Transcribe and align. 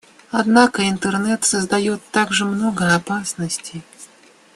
Однако 0.31 0.89
Интернет 0.89 1.43
создает 1.43 2.03
также 2.09 2.43
много 2.45 2.95
опасностей. 2.95 3.83